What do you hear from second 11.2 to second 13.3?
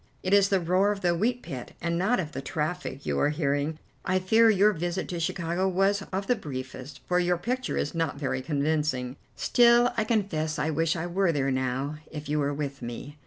there now, if you were with me."